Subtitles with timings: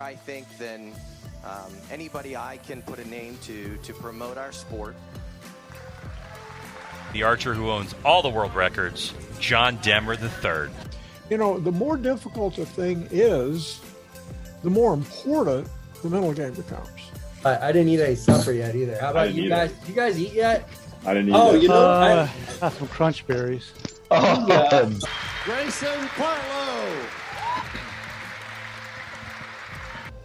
[0.00, 0.92] I think than
[1.44, 4.94] um, anybody I can put a name to to promote our sport.
[7.12, 10.72] The archer who owns all the world records, John Demmer III.
[11.30, 13.80] You know, the more difficult a thing is,
[14.62, 15.66] the more important
[16.00, 16.88] the mental game becomes.
[17.44, 18.96] I, I didn't eat any supper yet either.
[19.00, 19.74] How about you didn't guys?
[19.88, 20.68] You guys eat yet?
[21.06, 21.34] I didn't eat.
[21.34, 21.58] Oh, either.
[21.58, 23.72] you know, Uh, I, got some crunch berries.
[24.12, 24.88] Oh, yeah.
[25.44, 26.67] Grayson Partlow.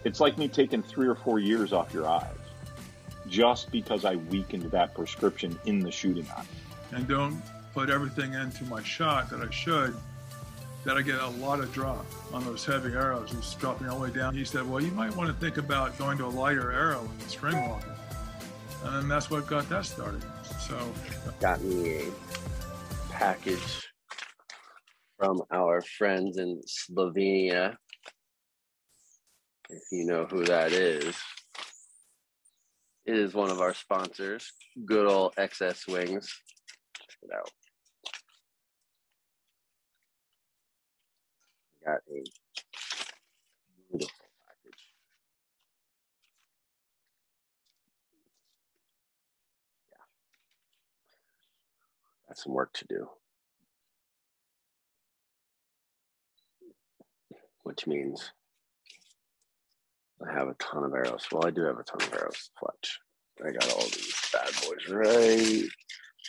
[0.04, 2.36] It's like me taking three or four years off your eyes
[3.28, 6.44] just because I weakened that prescription in the shooting eye.
[6.92, 7.42] and don't
[7.72, 9.96] put everything into my shot that I should,
[10.84, 13.32] that I get a lot of drop on those heavy arrows.
[13.32, 14.34] It's dropping all the way down.
[14.34, 17.30] He said, Well, you might want to think about going to a lighter arrow and
[17.30, 17.90] string walking.
[18.84, 20.22] And that's what got that started.
[20.60, 20.78] So
[21.40, 22.04] got me a
[23.10, 23.88] package
[25.18, 27.76] from our friends in Slovenia.
[29.70, 31.16] If you know who that is,
[33.06, 34.52] it is one of our sponsors,
[34.84, 36.28] good old XS Wings.
[36.96, 37.50] Check it out.
[41.84, 42.24] Got a
[43.90, 44.08] beautiful
[44.46, 44.84] package.
[49.90, 49.98] Yeah.
[52.28, 53.08] Got some work to do.
[57.62, 58.30] Which means
[60.28, 61.26] I have a ton of arrows.
[61.30, 63.00] Well, I do have a ton of arrows, Fletch.
[63.44, 65.68] I got all these bad boys right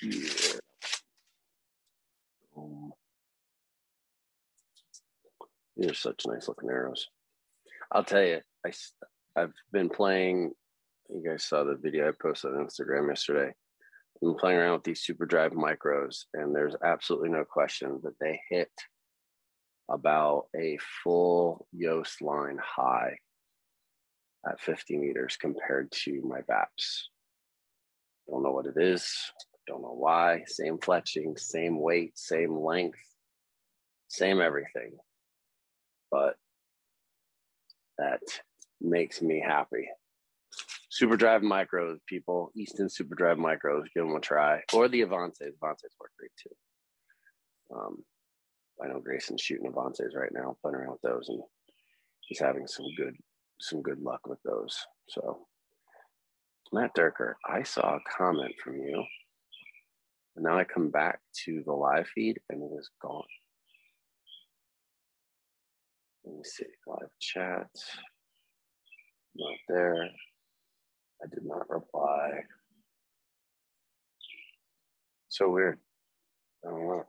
[0.02, 0.60] here.
[2.58, 2.92] Um, Boom.
[5.78, 7.08] These are such nice looking arrows.
[7.92, 8.72] I'll tell you, I,
[9.38, 10.54] have been playing.
[11.10, 13.50] You guys saw the video I posted on Instagram yesterday.
[13.50, 18.18] I've been playing around with these Super Drive micros, and there's absolutely no question that
[18.20, 18.72] they hit
[19.90, 23.18] about a full Yoast line high
[24.48, 27.10] at 50 meters compared to my VAPs.
[28.30, 29.32] Don't know what it is.
[29.68, 30.44] Don't know why.
[30.46, 33.00] Same fletching, same weight, same length,
[34.08, 34.98] same everything.
[36.12, 36.36] But
[37.98, 38.22] that
[38.82, 39.88] makes me happy.
[40.90, 44.62] Super Drive Micros, people, Easton Super Drive Micros, give them a try.
[44.74, 45.54] Or the Avances.
[45.62, 47.76] Avances work great too.
[47.76, 48.04] Um,
[48.82, 51.42] I know Grayson's shooting Avances right now, playing around with those, and
[52.22, 53.16] he's having some good
[53.60, 54.78] some good luck with those.
[55.10, 55.48] So,
[56.74, 59.04] Matt Durker, I saw a comment from you,
[60.36, 63.24] and now I come back to the live feed, and it is gone.
[66.26, 67.70] Let me see, live chat,
[69.36, 70.10] not there.
[71.24, 72.32] I did not reply.
[75.30, 75.80] So weird.
[76.66, 77.04] I don't know.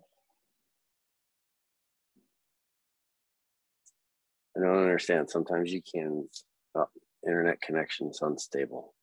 [4.57, 5.31] I don't understand.
[5.31, 6.29] Sometimes you can,
[6.75, 6.85] uh,
[7.27, 8.95] internet connection is unstable.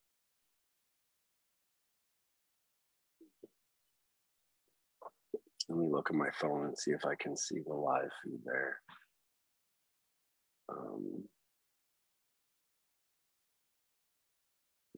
[5.70, 8.40] Let me look at my phone and see if I can see the live feed
[8.46, 8.78] there.
[10.70, 11.24] Um,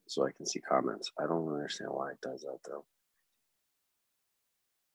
[0.07, 1.11] so I can see comments.
[1.19, 2.85] I don't understand why it does that though.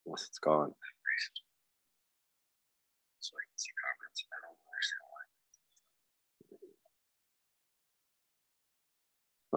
[0.06, 0.72] Unless it's gone.
[3.20, 4.24] So I can see comments.
[4.32, 5.22] I don't understand why.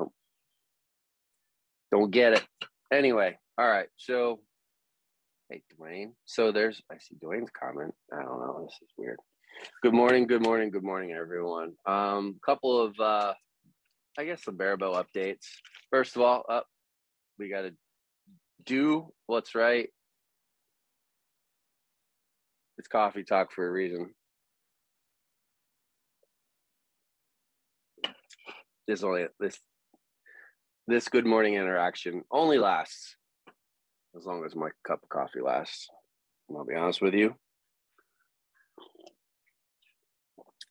[0.02, 0.14] Nope.
[1.94, 2.44] Don't get it.
[2.92, 3.86] Anyway, all right.
[3.98, 4.40] So,
[5.48, 6.14] hey, Dwayne.
[6.26, 7.94] So there's, I see Dwayne's comment.
[8.12, 8.64] I don't know.
[8.64, 9.20] This is weird.
[9.84, 10.26] Good morning.
[10.26, 10.72] Good morning.
[10.72, 11.74] Good morning, everyone.
[11.86, 13.34] Um, couple of, uh,
[14.18, 15.46] I guess, some Barebow updates.
[15.92, 16.66] First of all, up,
[17.38, 17.74] we got to
[18.66, 19.90] do what's right.
[22.80, 24.16] It's coffee talk for a reason.
[28.88, 29.60] This only this
[30.88, 33.16] this good morning interaction only lasts
[34.18, 35.88] as long as my cup of coffee lasts.
[36.54, 37.36] I'll be honest with you,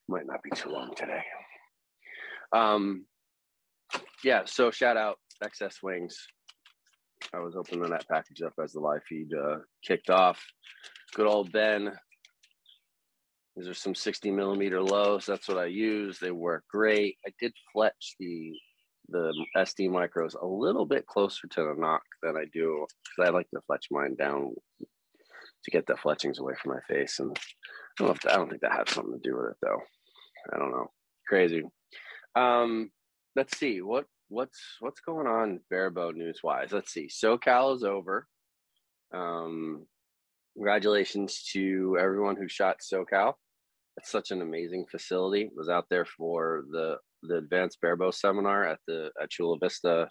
[0.06, 1.23] might not be too long today.
[2.53, 3.06] Um,
[4.23, 4.43] yeah.
[4.44, 6.17] So shout out XS Wings.
[7.35, 10.44] I was opening that package up as the live feed uh, kicked off.
[11.14, 11.91] Good old Ben.
[13.56, 15.25] These are some 60 millimeter lows.
[15.25, 16.19] That's what I use.
[16.19, 17.17] They work great.
[17.26, 18.53] I did fletch the
[19.12, 22.87] the SD micros a little bit closer to the nock than I do
[23.17, 24.55] because I like to fletch mine down
[25.64, 27.19] to get the fletchings away from my face.
[27.19, 27.37] And
[28.00, 29.81] I don't that, I don't think that has something to do with it though.
[30.53, 30.91] I don't know.
[31.29, 31.62] Crazy.
[32.35, 32.91] Um,
[33.37, 36.73] let's see what what's what's going on barebow news wise.
[36.73, 37.09] Let's see.
[37.09, 38.26] SoCal is over.
[39.14, 39.87] Um,
[40.55, 43.35] congratulations to everyone who shot SoCal.
[43.99, 45.50] it's such an amazing facility.
[45.55, 50.09] Was out there for the the advanced barebow seminar at the at Chula Vista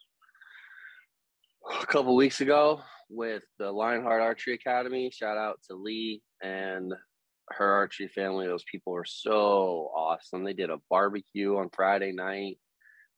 [1.81, 5.11] a couple weeks ago with the Lionheart Archery Academy.
[5.11, 6.93] Shout out to Lee and
[7.49, 8.47] her archery family.
[8.47, 10.43] Those people are so awesome.
[10.43, 12.57] They did a barbecue on Friday night.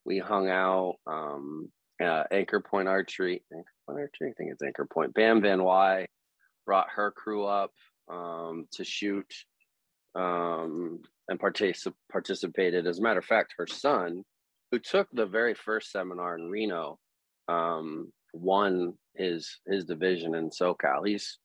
[0.05, 0.95] We hung out.
[1.07, 1.71] Um,
[2.03, 5.13] uh, Anchor Point Archery, Anchor Point Archery, I think it's Anchor Point.
[5.13, 6.07] Bam Van Wy
[6.65, 7.71] brought her crew up
[8.09, 9.31] um, to shoot
[10.15, 12.87] um, and partic- participated.
[12.87, 14.23] As a matter of fact, her son,
[14.71, 16.99] who took the very first seminar in Reno,
[17.47, 21.07] um, won his his division in SoCal.
[21.07, 21.37] He's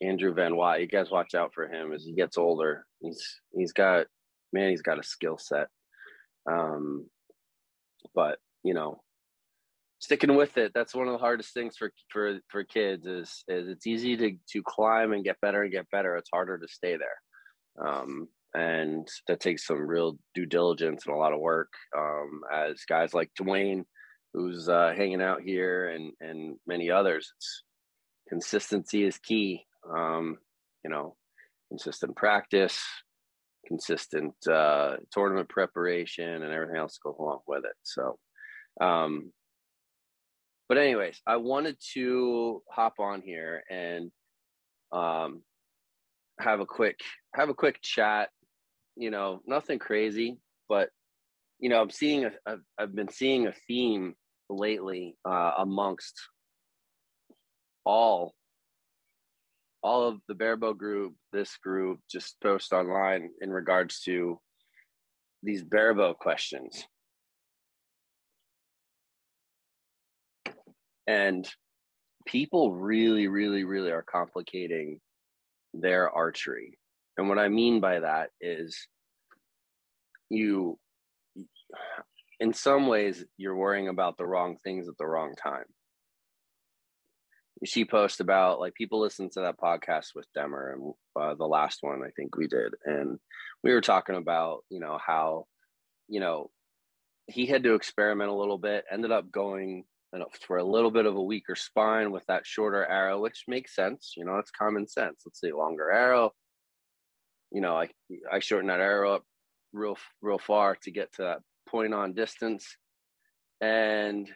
[0.00, 0.78] Andrew Van Wy.
[0.78, 2.86] You guys watch out for him as he gets older.
[3.00, 4.06] He's he's got
[4.52, 5.68] man, he's got a skill set.
[6.50, 7.06] Um,
[8.14, 9.00] but you know,
[10.02, 13.68] sticking with it that's one of the hardest things for for for kids is is
[13.68, 16.96] it's easy to to climb and get better and get better it's harder to stay
[16.96, 17.16] there
[17.80, 22.84] um, and that takes some real due diligence and a lot of work um, as
[22.88, 23.84] guys like dwayne
[24.34, 27.32] who's uh, hanging out here and and many others.
[27.36, 27.62] It's
[28.28, 29.64] consistency is key.
[29.90, 30.38] Um,
[30.84, 31.16] you know
[31.68, 32.82] consistent practice
[33.66, 37.76] consistent uh, tournament preparation and everything else goes along with it.
[37.82, 38.18] So
[38.80, 39.32] um,
[40.68, 44.10] but anyways, I wanted to hop on here and
[44.90, 45.42] um,
[46.40, 47.00] have a quick
[47.34, 48.30] have a quick chat.
[48.96, 50.38] You know, nothing crazy,
[50.68, 50.90] but
[51.58, 54.14] you know, I'm seeing a, I've, I've been seeing a theme
[54.50, 56.20] lately uh, amongst
[57.84, 58.34] all
[59.82, 64.38] all of the barebow group, this group, just post online in regards to
[65.42, 66.84] these barebow questions.
[71.06, 71.48] and
[72.26, 75.00] people really really really are complicating
[75.74, 76.78] their archery.
[77.18, 78.86] And what i mean by that is
[80.30, 80.78] you
[82.40, 85.64] in some ways you're worrying about the wrong things at the wrong time.
[87.64, 91.78] She posts about like people listen to that podcast with Demmer and uh, the last
[91.82, 93.20] one I think we did, and
[93.62, 95.46] we were talking about you know how
[96.08, 96.50] you know
[97.28, 99.84] he had to experiment a little bit, ended up going
[100.46, 104.14] for a little bit of a weaker spine with that shorter arrow, which makes sense.
[104.16, 105.22] You know, it's common sense.
[105.24, 106.32] Let's say longer arrow.
[107.50, 107.88] You know, I
[108.30, 109.24] I shorten that arrow up
[109.72, 111.38] real real far to get to that
[111.68, 112.76] point on distance,
[113.60, 114.30] and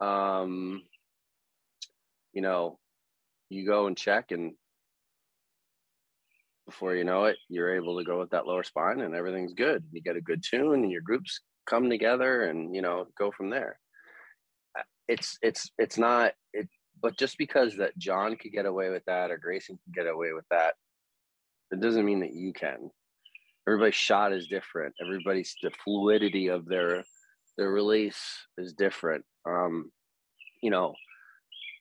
[0.00, 0.82] um,
[2.32, 2.78] you know,
[3.50, 4.52] you go and check, and
[6.66, 9.84] before you know it, you're able to go with that lower spine, and everything's good.
[9.92, 13.50] You get a good tune, and your groups come together, and you know, go from
[13.50, 13.78] there
[15.08, 16.68] it's it's it's not it
[17.02, 20.32] but just because that John could get away with that or Grayson could get away
[20.32, 20.74] with that,
[21.72, 22.90] it doesn't mean that you can.
[23.66, 24.94] Everybody's shot is different.
[25.02, 27.02] Everybody's the fluidity of their
[27.58, 28.22] their release
[28.56, 29.24] is different.
[29.46, 29.90] Um,
[30.62, 30.94] you know,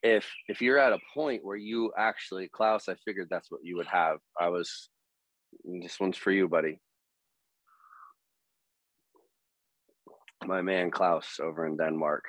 [0.01, 3.77] if if you're at a point where you actually Klaus, I figured that's what you
[3.77, 4.17] would have.
[4.39, 4.89] I was
[5.63, 6.79] this one's for you, buddy.
[10.45, 12.23] My man Klaus over in Denmark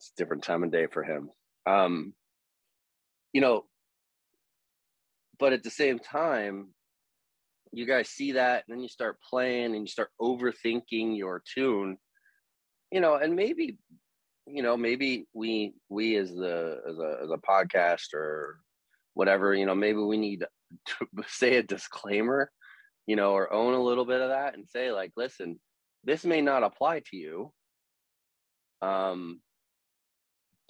[0.00, 1.28] it's a different time of day for him.
[1.66, 2.14] Um,
[3.34, 3.66] you know,
[5.38, 6.68] but at the same time,
[7.70, 11.98] you guys see that, and then you start playing and you start overthinking your tune,
[12.90, 13.76] you know, and maybe,
[14.46, 18.58] you know, maybe we we as the as a as a podcast or
[19.12, 20.46] whatever, you know, maybe we need
[20.86, 22.50] to say a disclaimer,
[23.06, 25.60] you know, or own a little bit of that and say like, listen,
[26.04, 27.52] this may not apply to you.
[28.80, 29.40] Um,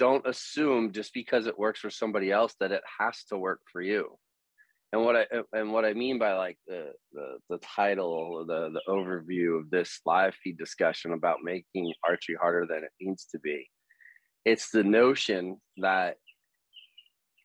[0.01, 3.83] don't assume just because it works for somebody else that it has to work for
[3.83, 4.17] you.
[4.93, 8.83] And what i and what i mean by like the the, the title the the
[8.89, 13.69] overview of this live feed discussion about making archery harder than it needs to be
[14.45, 16.17] it's the notion that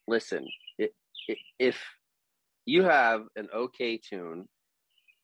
[0.08, 0.44] listen
[0.80, 0.92] it,
[1.28, 1.80] it, if
[2.66, 4.48] you have an okay tune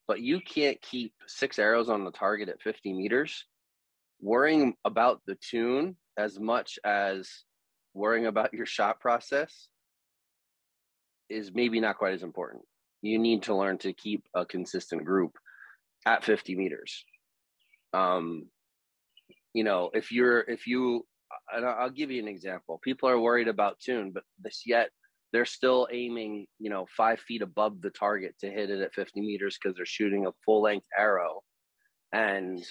[0.06, 3.46] but you can't keep six arrows on the target at 50 meters
[4.20, 7.30] worrying about the tune as much as
[7.94, 9.68] worrying about your shot process
[11.28, 12.62] is maybe not quite as important.
[13.00, 15.32] You need to learn to keep a consistent group
[16.06, 17.04] at 50 meters.
[17.92, 18.46] Um,
[19.54, 21.06] you know, if you're, if you,
[21.52, 22.80] and I'll give you an example.
[22.82, 24.90] People are worried about tune, but this yet
[25.32, 29.20] they're still aiming, you know, five feet above the target to hit it at 50
[29.20, 31.40] meters because they're shooting a full length arrow
[32.12, 32.62] and,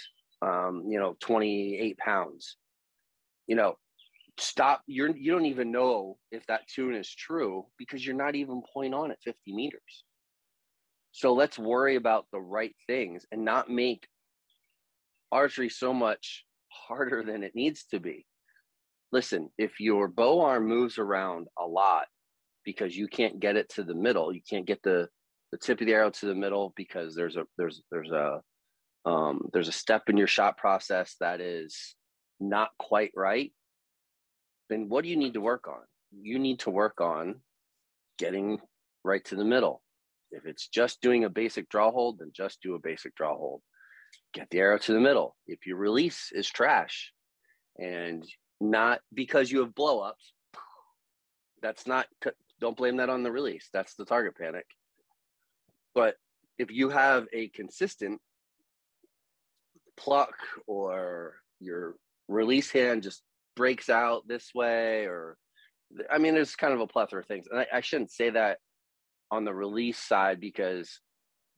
[0.44, 2.58] um, you know, 28 pounds
[3.52, 3.76] you know,
[4.40, 4.82] stop.
[4.88, 8.94] You're you don't even know if that tune is true because you're not even point
[8.94, 10.06] on at 50 meters.
[11.12, 14.08] So let's worry about the right things and not make
[15.34, 18.26] archery so much harder than it needs to be.
[19.12, 22.06] Listen, if your bow arm moves around a lot
[22.64, 25.10] because you can't get it to the middle, you can't get the
[25.52, 28.40] the tip of the arrow to the middle because there's a there's there's a
[29.06, 31.98] um, there's a step in your shot process that is
[32.42, 33.54] not quite right.
[34.70, 35.82] Then what do you need to work on?
[36.12, 37.36] You need to work on
[38.18, 38.60] getting
[39.04, 39.82] right to the middle.
[40.32, 43.62] If it's just doing a basic draw hold, then just do a basic draw hold.
[44.34, 45.36] Get the arrow to the middle.
[45.48, 47.12] If your release is trash
[47.78, 48.26] and
[48.60, 50.32] not because you have blowups,
[51.62, 52.08] that's not,
[52.60, 53.70] don't blame that on the release.
[53.74, 54.66] That's the target panic.
[55.94, 56.16] But
[56.58, 58.22] if you have a consistent
[59.98, 60.36] pluck
[60.68, 61.96] or your
[62.32, 63.22] release hand just
[63.56, 65.38] breaks out this way, or
[66.10, 67.48] I mean, there's kind of a plethora of things.
[67.50, 68.58] And I, I shouldn't say that
[69.30, 71.00] on the release side because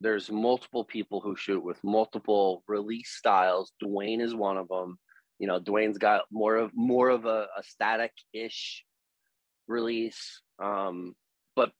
[0.00, 3.72] there's multiple people who shoot with multiple release styles.
[3.82, 4.98] Dwayne is one of them.
[5.38, 8.84] You know, Dwayne's got more of more of a, a static ish
[9.66, 10.42] release.
[10.62, 11.14] Um,
[11.56, 11.72] but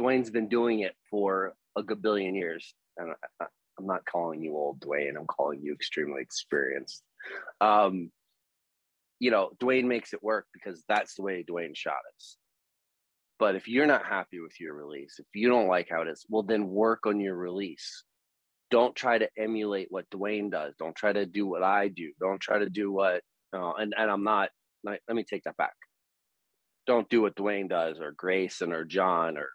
[0.00, 2.74] Dwayne's been doing it for a good billion years.
[2.96, 3.46] And I,
[3.78, 7.02] am not calling you old Dwayne, I'm calling you extremely experienced.
[7.60, 8.10] Um,
[9.18, 12.36] you know, Dwayne makes it work because that's the way Dwayne shot us.
[13.38, 16.26] But if you're not happy with your release, if you don't like how it is,
[16.28, 18.04] well, then work on your release.
[18.70, 20.74] Don't try to emulate what Dwayne does.
[20.78, 22.12] Don't try to do what I do.
[22.20, 23.22] Don't try to do what,
[23.54, 24.50] uh, and, and I'm not,
[24.84, 25.74] let me take that back.
[26.86, 29.48] Don't do what Dwayne does or Grayson or John or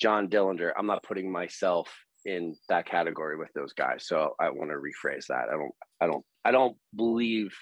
[0.00, 0.72] John Dillinger.
[0.78, 1.92] I'm not putting myself
[2.24, 4.06] in that category with those guys.
[4.06, 5.48] So I want to rephrase that.
[5.48, 7.54] I don't, I don't, I don't believe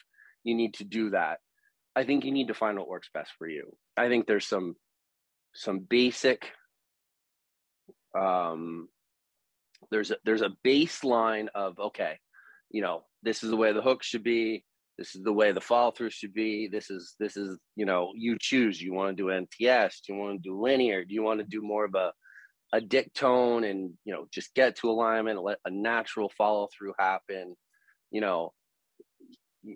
[0.45, 1.39] you need to do that.
[1.95, 3.77] I think you need to find what works best for you.
[3.97, 4.77] I think there's some
[5.55, 6.51] some basic
[8.17, 8.89] um
[9.91, 12.19] there's a there's a baseline of okay
[12.71, 14.65] you know this is the way the hook should be
[14.99, 18.13] this is the way the follow through should be this is this is you know
[18.15, 21.23] you choose you want to do nts do you want to do linear do you
[21.23, 22.13] want to do more of a
[22.73, 26.93] a dick tone and you know just get to alignment let a natural follow through
[26.99, 27.55] happen
[28.11, 28.53] you know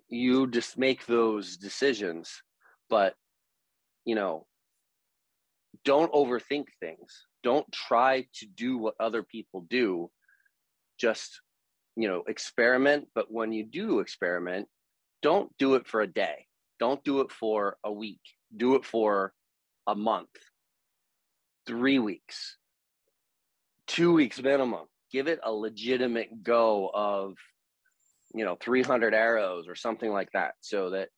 [0.08, 2.42] you just make those decisions.
[2.88, 3.14] But
[4.04, 4.46] you know
[5.84, 7.26] don't overthink things.
[7.42, 10.10] Don't try to do what other people do.
[10.98, 11.40] Just
[11.96, 13.08] you know experiment.
[13.14, 14.68] But when you do experiment
[15.22, 16.46] don't do it for a day.
[16.78, 18.22] Don't do it for a week.
[18.56, 19.34] Do it for
[19.86, 20.30] a month.
[21.66, 22.56] Three weeks
[23.90, 27.34] two weeks minimum give it a legitimate go of
[28.34, 31.08] you know 300 arrows or something like that so that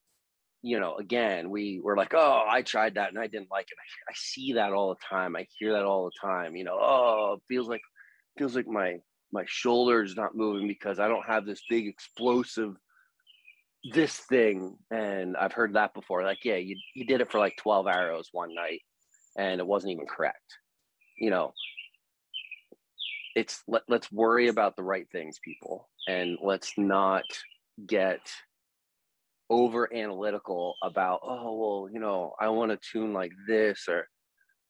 [0.62, 3.76] you know, again, we were like, oh, I tried that and I didn't like it.
[3.78, 5.34] I, I, see that all the time.
[5.34, 6.54] I hear that all the time.
[6.54, 7.80] You know, oh, it feels like
[8.38, 8.98] feels like my
[9.32, 12.76] my shoulder's not moving because I don't have this big explosive
[13.92, 14.76] this thing.
[14.92, 16.22] And I've heard that before.
[16.22, 18.82] Like, yeah, you you did it for like 12 arrows one night
[19.36, 20.38] and it wasn't even correct.
[21.18, 21.52] You know,
[23.34, 27.24] it's let, let's worry about the right things, people, and let's not
[27.86, 28.20] get
[29.50, 34.06] over analytical about oh well you know i want to tune like this or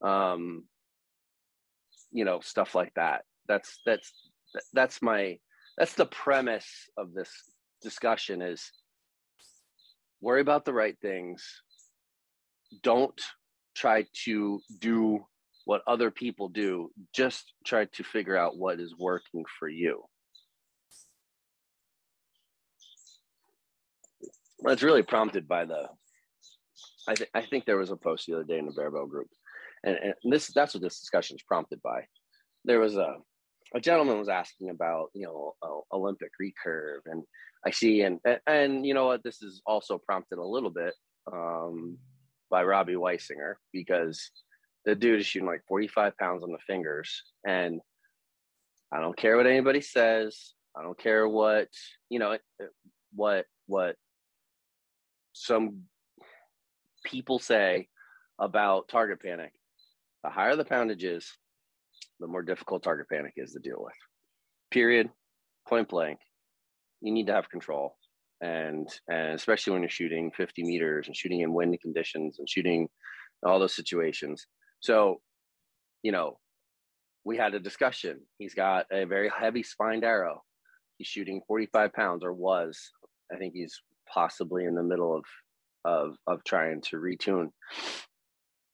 [0.09, 0.65] um
[2.13, 3.23] you know stuff like that.
[3.49, 4.13] That's that's
[4.73, 5.39] that's my
[5.77, 7.31] that's the premise of this
[7.83, 8.71] discussion is
[10.21, 11.45] worry about the right things.
[12.83, 13.21] Don't
[13.75, 15.27] try to do
[15.65, 20.03] what other people do just try to figure out what is working for you
[24.71, 25.89] it's really prompted by the.
[27.09, 29.29] I think I think there was a post the other day in the Bear group,
[29.85, 32.05] and, and this that's what this discussion is prompted by.
[32.65, 33.17] There was a
[33.75, 37.25] a gentleman was asking about you know uh, Olympic recurve, and
[37.67, 40.95] I see and, and, and you know what this is also prompted a little bit
[41.33, 41.99] um,
[42.51, 44.31] by Robbie Weisinger because
[44.85, 47.81] the dude is shooting like 45 pounds on the fingers, and
[48.93, 50.55] I don't care what anybody says.
[50.77, 51.69] I don't care what
[52.09, 52.39] you know
[53.15, 53.97] what what
[55.33, 55.83] some
[57.05, 57.89] people say
[58.39, 59.53] about target panic.
[60.25, 61.31] The higher the poundage is,
[62.21, 63.95] the more difficult target panic is to deal with.
[64.71, 65.11] Period.
[65.69, 66.19] Point blank.
[67.01, 67.97] You need to have control.
[68.41, 72.89] And and especially when you're shooting 50 meters and shooting in windy conditions and shooting
[73.45, 74.47] all those situations.
[74.83, 75.21] So,
[76.03, 76.39] you know,
[77.25, 78.21] we had a discussion.
[78.39, 80.43] He's got a very heavy spined arrow.
[80.99, 82.91] He's shooting 45 pounds or was.
[83.33, 83.81] I think he's
[84.13, 85.25] possibly in the middle of
[85.85, 87.51] of of trying to retune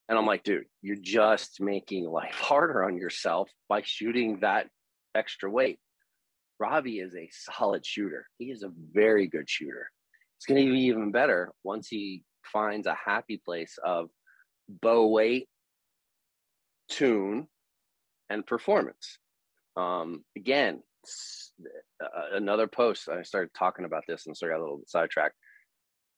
[0.09, 4.69] And I'm like, dude, you're just making life harder on yourself by shooting that
[5.15, 5.79] extra weight.
[6.59, 8.27] Robbie is a solid shooter.
[8.39, 9.91] He is a very good shooter.
[10.39, 14.09] It's going to be even better once he finds a happy place of
[14.69, 15.49] bow weight,
[16.89, 17.47] tune,
[18.31, 19.19] and performance.
[19.77, 20.83] Um, again,
[22.03, 23.09] uh, another post.
[23.09, 25.37] I started talking about this and so I got a little sidetracked.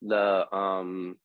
[0.03, 1.17] The um,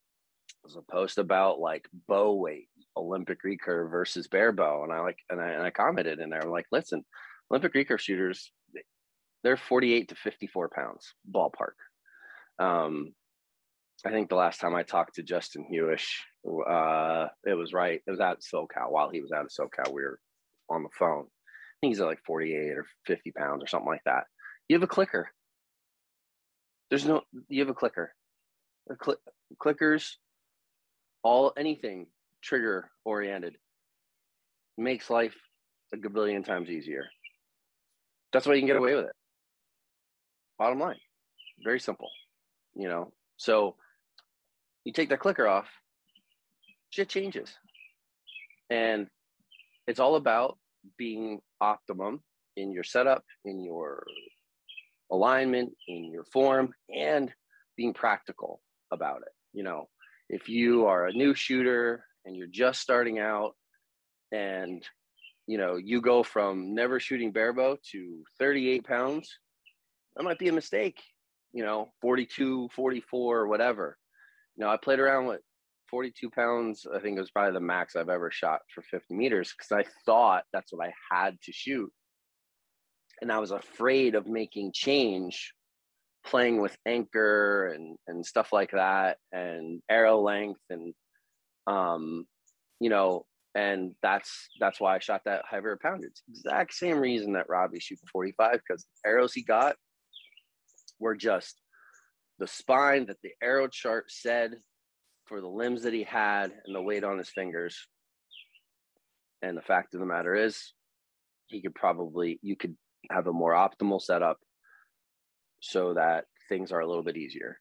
[0.64, 5.18] was a post about like bow weight, Olympic recurve versus bare bow, and I like
[5.30, 6.42] and I, and I commented in there.
[6.44, 7.06] I'm like, listen,
[7.50, 8.52] Olympic recurve shooters,
[9.44, 11.75] they're 48 to 54 pounds ballpark.
[12.60, 13.14] Um,
[14.04, 16.06] I think the last time I talked to Justin Huish,
[16.68, 18.02] uh, it was right.
[18.06, 18.92] It was at SoCal.
[18.92, 20.20] While he was out of SoCal, we were
[20.70, 21.25] on the phone.
[21.25, 24.25] I think he's at like 48 or 50 pounds or something like that.
[24.68, 25.30] You have a clicker.
[26.90, 28.14] There's no, you have a clicker.
[29.04, 29.18] Cl-
[29.62, 30.14] clickers,
[31.24, 32.08] all anything
[32.44, 33.56] trigger oriented
[34.78, 35.36] makes life
[35.94, 37.08] a billion times easier.
[38.32, 39.16] That's why you can get away with it.
[40.60, 41.00] Bottom line,
[41.64, 42.10] very simple,
[42.75, 43.12] you know.
[43.38, 43.75] So
[44.86, 45.68] you take that clicker off,
[46.92, 47.54] shit changes.
[48.70, 49.08] And
[49.88, 50.58] it's all about
[50.98, 52.22] being optimum
[52.56, 54.04] in your setup, in your
[55.12, 57.32] alignment, in your form, and
[57.75, 58.62] being practical
[58.92, 59.34] about it.
[59.54, 59.89] You know,
[60.30, 63.54] if you are a new shooter and you're just starting out
[64.32, 64.84] and
[65.48, 69.38] you know you go from never shooting barebow to 38 pounds
[70.15, 71.00] that might be a mistake
[71.54, 73.98] you know 42 44 whatever
[74.64, 75.42] know, I played around with
[75.90, 76.86] 42 pounds.
[76.94, 79.90] I think it was probably the max I've ever shot for 50 meters because I
[80.06, 81.92] thought that's what I had to shoot.
[83.22, 85.54] And I was afraid of making change
[86.26, 90.92] playing with anchor and, and stuff like that and arrow length and
[91.68, 92.26] um
[92.80, 96.22] you know and that's that's why I shot that heavier poundage.
[96.30, 99.76] Exact same reason that Robbie shooting 45 because arrows he got
[101.00, 101.62] were just
[102.39, 104.56] the spine that the arrow chart said
[105.25, 107.88] for the limbs that he had and the weight on his fingers.
[109.42, 110.74] And the fact of the matter is,
[111.48, 112.75] he could probably, you could
[113.12, 114.38] have a more optimal setup
[115.60, 117.60] so that things are a little bit easier.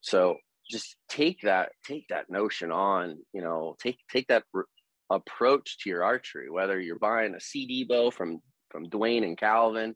[0.00, 0.36] So
[0.70, 4.66] just take that, take that notion on, you know, take, take that r-
[5.10, 9.94] approach to your archery, whether you're buying a CD bow from, from Dwayne and Calvin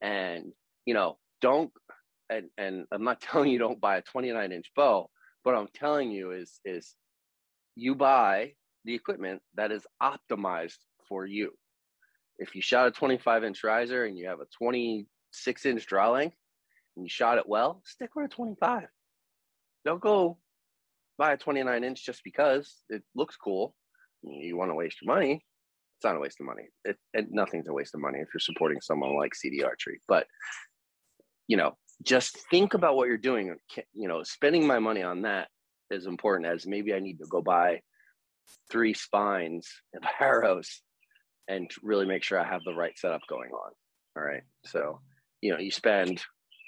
[0.00, 0.52] and,
[0.84, 1.70] you know, don't
[2.30, 5.10] and, and I'm not telling you don't buy a 29 inch bow,
[5.44, 6.94] but I'm telling you is is
[7.76, 8.52] you buy
[8.84, 11.52] the equipment that is optimized for you.
[12.38, 16.36] If you shot a 25 inch riser and you have a 26 inch draw length
[16.96, 18.84] and you shot it well, stick with a 25.
[19.84, 20.38] Don't go
[21.18, 23.74] buy a 29 inch just because it looks cool.
[24.22, 25.44] You want to waste your money.
[25.98, 26.68] It's not a waste of money.
[26.84, 30.00] It, it, nothing's a waste of money if you're supporting someone like CD Archery.
[30.08, 30.26] But
[31.46, 33.54] you know, just think about what you're doing.
[33.92, 35.48] You know, spending my money on that
[35.90, 37.80] is important as maybe I need to go buy
[38.70, 40.82] three spines of arrows
[41.48, 43.72] and really make sure I have the right setup going on.
[44.16, 44.42] All right.
[44.66, 45.00] So,
[45.40, 46.22] you know, you spend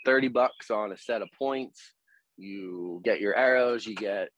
[0.04, 1.80] 30 bucks on a set of points,
[2.36, 4.28] you get your arrows, you get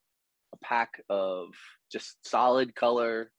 [0.53, 1.49] a pack of
[1.91, 3.31] just solid color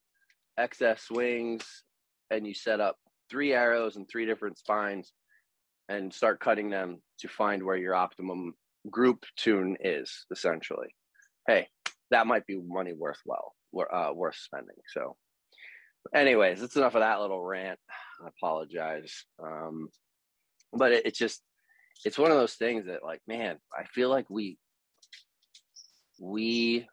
[0.59, 1.83] XS wings,
[2.31, 2.97] and you set up
[3.29, 5.13] three arrows and three different spines
[5.89, 8.53] and start cutting them to find where your optimum
[8.89, 10.95] group tune is essentially.
[11.47, 11.67] Hey
[12.11, 13.53] that might be money worthwhile
[13.91, 15.15] uh, worth spending so.
[16.13, 17.79] Anyways it's enough of that little rant.
[18.23, 19.89] I apologize um,
[20.75, 21.41] but it, it's just
[22.03, 24.57] it's one of those things that like man i feel like we
[26.19, 26.85] we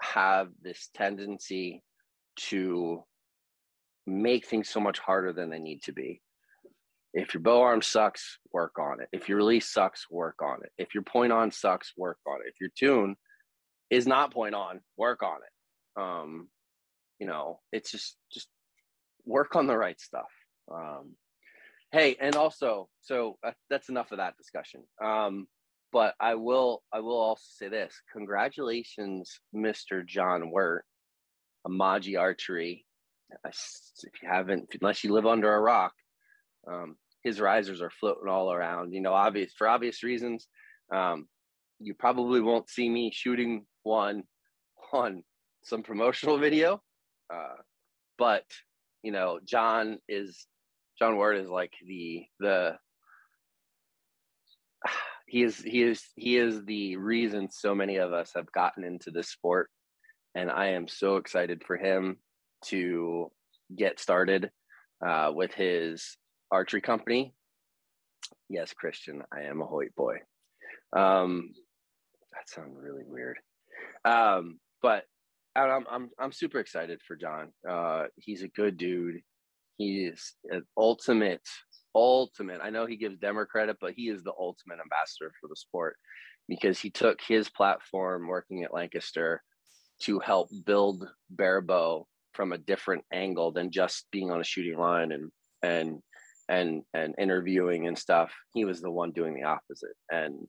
[0.00, 1.82] have this tendency
[2.36, 3.02] to
[4.06, 6.20] make things so much harder than they need to be
[7.16, 9.08] if your bow arm sucks, work on it.
[9.10, 10.70] If your release sucks, work on it.
[10.76, 12.48] If your point on sucks, work on it.
[12.48, 13.16] If your tune
[13.88, 16.00] is not point on, work on it.
[16.02, 16.48] Um,
[17.18, 18.48] you know, it's just just
[19.24, 20.30] work on the right stuff.
[20.70, 21.14] Um,
[21.90, 24.82] hey, and also, so uh, that's enough of that discussion.
[25.02, 25.46] Um,
[25.92, 30.84] but I will I will also say this: congratulations, Mister John Wirt,
[31.66, 32.84] Amaji Archery.
[33.42, 35.94] If you haven't, unless you live under a rock,
[36.70, 38.94] um, his risers are floating all around.
[38.94, 40.46] You know, obvious for obvious reasons.
[40.94, 41.26] Um,
[41.80, 44.22] you probably won't see me shooting one
[44.92, 45.24] on
[45.64, 46.80] some promotional video,
[47.32, 47.56] uh,
[48.16, 48.44] but
[49.02, 50.46] you know, John is
[51.00, 52.76] John Wirt is like the the
[55.26, 59.10] he is he is he is the reason so many of us have gotten into
[59.10, 59.68] this sport
[60.36, 62.18] and I am so excited for him
[62.66, 63.32] to
[63.74, 64.50] get started
[65.04, 66.16] uh, with his
[66.50, 67.34] archery company.
[68.48, 70.18] Yes, Christian, I am a Hoyt boy.
[70.96, 71.50] Um,
[72.32, 73.38] that sounds really weird.
[74.04, 75.04] Um, but
[75.54, 77.52] I'm, I'm, I'm super excited for John.
[77.68, 79.20] Uh, he's a good dude.
[79.78, 81.46] He is an ultimate,
[81.94, 82.60] ultimate.
[82.62, 85.96] I know he gives Demmer credit, but he is the ultimate ambassador for the sport
[86.48, 89.42] because he took his platform working at Lancaster
[90.02, 95.10] to help build Barebow from a different angle than just being on a shooting line
[95.10, 95.30] and
[95.62, 96.02] and
[96.48, 98.32] and and interviewing and stuff.
[98.54, 99.96] He was the one doing the opposite.
[100.10, 100.46] And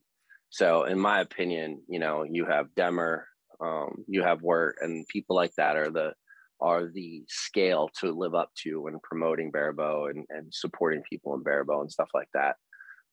[0.49, 3.23] so, in my opinion, you know, you have Demmer,
[3.59, 6.13] um, you have Wirt, and people like that are the
[6.59, 11.43] are the scale to live up to when promoting Barebow and, and supporting people in
[11.43, 12.55] Barebow and stuff like that.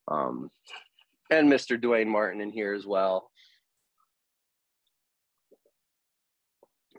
[0.09, 0.51] Um,
[1.31, 1.79] and Mr.
[1.79, 3.31] Dwayne Martin in here as well.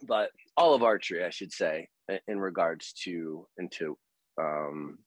[0.07, 1.87] But all of archery, I should say,
[2.27, 3.97] in regards to into
[4.39, 4.99] um,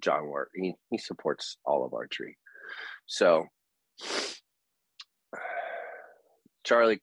[0.00, 2.36] John Wirt, he, he supports all of archery.
[3.06, 3.46] So
[6.64, 7.00] Charlie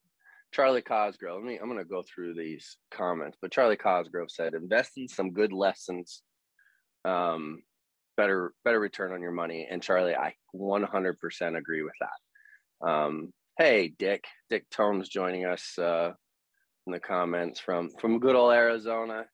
[0.54, 1.42] Charlie Cosgrove.
[1.42, 5.32] Let me, I'm to go through these comments, but Charlie Cosgrove said, invest in some
[5.32, 6.22] good lessons,
[7.04, 7.64] um,
[8.16, 9.68] better, better return on your money.
[9.70, 12.88] And Charlie, I 100% agree with that.
[12.88, 16.12] Um, hey, Dick, Dick Tone joining us, uh,
[16.86, 19.26] in the comments from, from good old Arizona.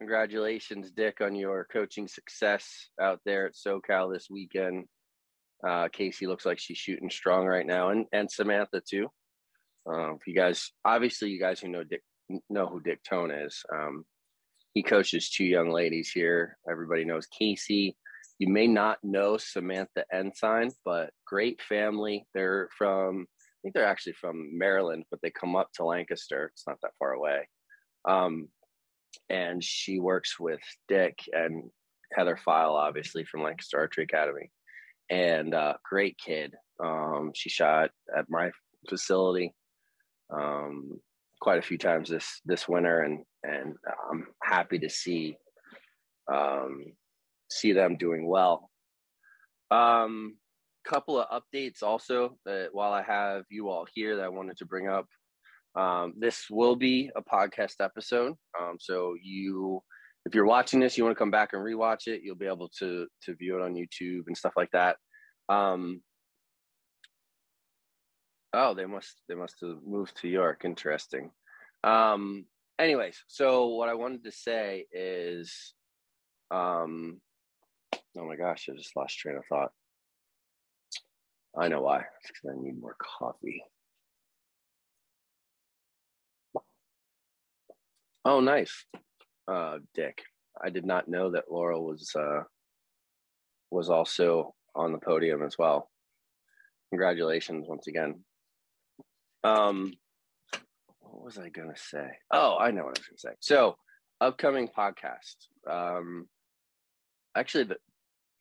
[0.00, 4.84] Congratulations, Dick, on your coaching success out there at SoCal this weekend.
[5.66, 9.08] Uh, Casey looks like she's shooting strong right now, and and Samantha too.
[9.86, 12.02] Um, you guys, obviously, you guys who know Dick
[12.50, 13.62] know who Dick Tone is.
[13.72, 14.04] Um,
[14.74, 16.58] he coaches two young ladies here.
[16.68, 17.96] Everybody knows Casey.
[18.38, 22.26] You may not know Samantha Ensign, but great family.
[22.34, 26.50] They're from, I think they're actually from Maryland, but they come up to Lancaster.
[26.52, 27.48] It's not that far away.
[28.06, 28.48] Um,
[29.28, 31.70] and she works with Dick and
[32.12, 34.50] Heather File, obviously from Lancaster Archery Academy,
[35.10, 36.54] and uh, great kid.
[36.82, 38.50] Um, she shot at my
[38.88, 39.52] facility
[40.30, 41.00] um,
[41.40, 43.74] quite a few times this this winter, and and
[44.10, 45.36] I'm happy to see
[46.32, 46.84] um,
[47.50, 48.70] see them doing well.
[49.70, 50.36] Um,
[50.84, 54.66] couple of updates also that while I have you all here that I wanted to
[54.66, 55.06] bring up.
[55.76, 59.82] Um, this will be a podcast episode, um, so you
[60.26, 62.70] if you're watching this, you want to come back and rewatch it, you'll be able
[62.78, 64.96] to to view it on YouTube and stuff like that.
[65.48, 66.00] Um,
[68.56, 70.62] Oh, they must they must have moved to York.
[70.64, 71.32] Interesting.
[71.82, 72.46] Um,
[72.78, 75.74] anyways, so what I wanted to say is,
[76.52, 77.20] um,
[78.16, 79.72] oh my gosh, I just lost train of thought.
[81.58, 82.04] I know why.
[82.22, 83.64] Because I need more coffee.
[88.24, 88.86] Oh, nice,
[89.48, 90.22] uh, Dick.
[90.62, 92.44] I did not know that Laurel was uh,
[93.70, 95.90] was also on the podium as well.
[96.90, 98.24] Congratulations once again.
[99.42, 99.92] Um,
[101.00, 102.06] what was I gonna say?
[102.32, 103.36] Oh, I know what I was gonna say.
[103.40, 103.76] So,
[104.20, 105.36] upcoming podcast.
[105.68, 106.26] Um,
[107.36, 107.76] actually, the,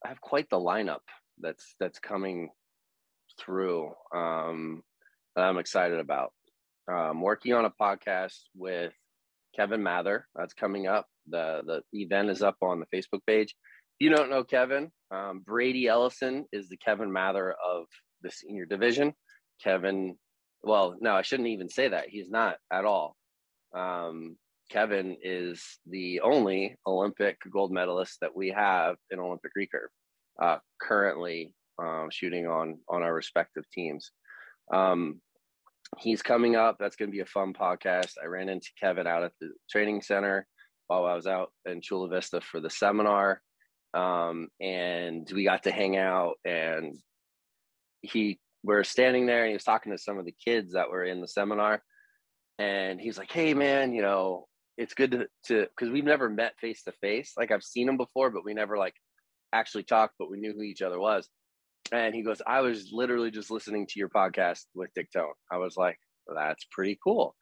[0.06, 1.04] I have quite the lineup
[1.40, 2.52] that's that's coming
[3.38, 3.92] through.
[4.16, 4.82] Um,
[5.36, 6.32] that I'm excited about.
[6.88, 8.94] I'm working on a podcast with
[9.56, 10.28] Kevin Mather.
[10.36, 11.08] That's coming up.
[11.28, 13.56] the The event is up on the Facebook page.
[14.00, 17.86] If you don't know Kevin, um, Brady Ellison is the Kevin Mather of
[18.22, 19.14] the senior division.
[19.64, 20.18] Kevin
[20.64, 22.08] well, no, I shouldn't even say that.
[22.08, 23.18] He's not at all.
[23.76, 24.38] Um,
[24.72, 29.90] Kevin is the only Olympic gold medalist that we have in Olympic recurve,
[30.42, 34.12] uh, currently um, shooting on on our respective teams.
[34.74, 35.22] Um,
[36.00, 36.78] he's coming up.
[36.80, 38.14] That's going to be a fun podcast.
[38.22, 40.48] I ran into Kevin out at the training center
[40.88, 43.42] while I was out in Chula Vista for the seminar,
[43.94, 46.36] um, and we got to hang out.
[46.46, 46.98] And
[48.02, 51.04] he we're standing there and he was talking to some of the kids that were
[51.04, 51.82] in the seminar
[52.60, 54.46] and he's like hey man you know
[54.78, 57.98] it's good to to because we've never met face to face like i've seen him
[57.98, 58.94] before but we never like
[59.54, 61.28] actually talked but we knew who each other was
[61.92, 65.34] and he goes i was literally just listening to your podcast with dick tone.
[65.52, 65.98] I was like
[66.34, 67.36] that's pretty cool.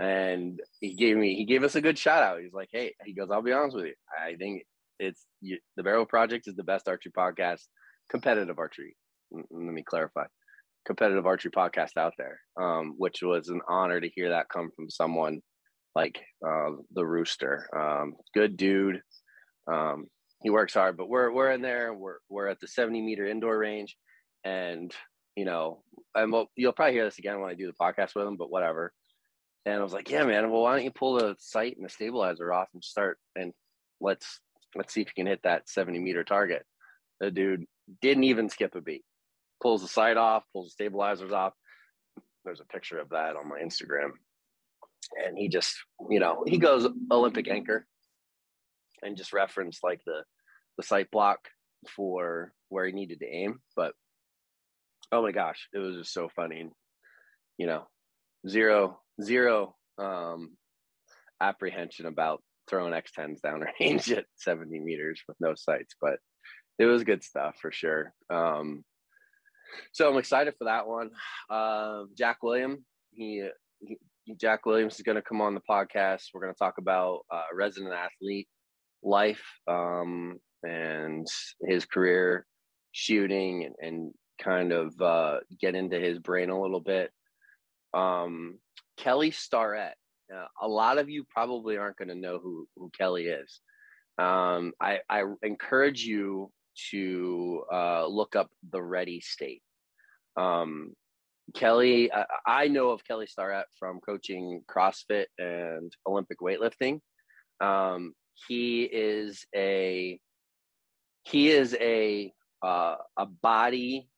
[0.00, 2.40] And he gave me he gave us a good shout out.
[2.40, 3.94] He's like hey he goes i'll be honest with you.
[4.18, 4.64] I think
[4.98, 7.60] it's you, the Barebow Project is the best archery podcast
[8.10, 8.96] competitive archery.
[9.30, 10.24] Let me clarify.
[10.86, 14.90] Competitive archery podcast out there, um, which was an honor to hear that come from
[14.90, 15.40] someone
[15.94, 17.66] like uh, the Rooster.
[17.74, 19.00] Um, good dude.
[19.70, 20.06] Um,
[20.44, 21.94] he works hard, but we're we're in there.
[21.94, 23.96] We're we're at the 70 meter indoor range,
[24.44, 24.94] and
[25.34, 25.82] you know,
[26.14, 28.36] and we'll, you'll probably hear this again when I do the podcast with him.
[28.36, 28.92] But whatever.
[29.64, 30.50] And I was like, yeah, man.
[30.50, 33.54] Well, why don't you pull the sight and the stabilizer off and start and
[34.02, 34.38] let's
[34.74, 36.66] let's see if you can hit that 70 meter target.
[37.20, 37.64] The dude
[38.02, 39.04] didn't even skip a beat.
[39.62, 41.54] Pulls the sight off, pulls the stabilizers off.
[42.44, 44.10] There's a picture of that on my Instagram.
[45.24, 45.74] And he just,
[46.10, 47.86] you know, he goes Olympic anchor
[49.02, 50.24] and just referenced like the
[50.76, 51.48] the sight block
[51.96, 53.60] for where he needed to aim.
[53.76, 53.92] But
[55.12, 56.60] oh my gosh, it was just so funny.
[56.60, 56.72] And,
[57.58, 57.86] you know,
[58.48, 60.56] zero zero um
[61.40, 66.18] apprehension about throwing X10s down range at 70 meters with no sights, but
[66.78, 68.12] it was good stuff for sure.
[68.30, 68.84] Um,
[69.92, 71.10] so I'm excited for that one.
[71.50, 73.46] Uh, Jack William, he,
[73.80, 73.98] he
[74.36, 76.28] Jack Williams is going to come on the podcast.
[76.32, 78.48] We're going to talk about uh, resident athlete
[79.02, 81.26] life um, and
[81.66, 82.46] his career
[82.92, 87.10] shooting and, and kind of uh, get into his brain a little bit.
[87.92, 88.58] Um,
[88.96, 89.94] Kelly Starrett
[90.32, 93.60] uh, a lot of you probably aren't going to know who, who Kelly is.
[94.18, 96.50] Um, I, I, encourage you
[96.90, 99.62] to uh, look up the Ready State.
[100.36, 100.94] Um,
[101.54, 107.00] Kelly, I, I, know of Kelly Starrett from coaching CrossFit and Olympic weightlifting.
[107.60, 108.14] Um,
[108.48, 110.18] he is a
[111.24, 112.32] he is a
[112.62, 114.08] uh, a body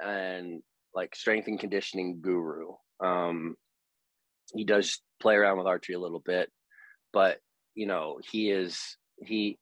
[0.00, 0.62] and
[0.94, 2.72] like strength and conditioning guru.
[3.04, 3.56] Um,
[4.54, 6.50] he does play around with archery a little bit,
[7.12, 7.38] but
[7.74, 9.58] you know, he is he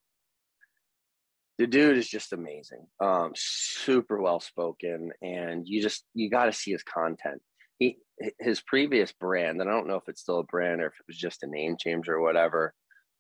[1.59, 2.87] the dude is just amazing.
[3.01, 7.41] Um, super well spoken, and you just you got to see his content.
[7.79, 7.99] He
[8.39, 11.07] his previous brand, and I don't know if it's still a brand or if it
[11.09, 12.75] was just a name change or whatever.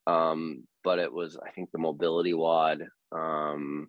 [0.07, 2.87] Um, but it was I think the MobilityWOD.
[3.12, 3.88] Um,